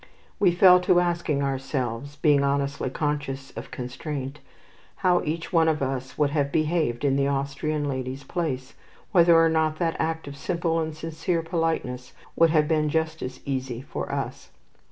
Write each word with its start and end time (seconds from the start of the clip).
We 0.39 0.49
fell 0.51 0.79
to 0.79 0.99
asking 0.99 1.43
ourselves 1.43 2.15
being 2.15 2.43
honestly 2.43 2.89
conscious 2.89 3.51
of 3.55 3.69
constraint 3.69 4.39
how 4.95 5.21
each 5.23 5.53
one 5.53 5.67
of 5.67 5.83
us 5.83 6.17
would 6.17 6.31
have 6.31 6.51
behaved 6.51 7.05
in 7.05 7.17
the 7.17 7.27
Austrian 7.27 7.87
lady's 7.87 8.23
place, 8.23 8.73
whether 9.11 9.35
or 9.39 9.47
not 9.47 9.75
that 9.77 9.97
act 9.99 10.27
of 10.27 10.35
simple 10.35 10.79
and 10.79 10.97
sincere 10.97 11.43
politeness 11.43 12.13
would 12.35 12.49
have 12.49 12.67
been 12.67 12.89
just 12.89 13.21
as 13.21 13.41
easy 13.45 13.79
for 13.83 14.11
us. 14.11 14.49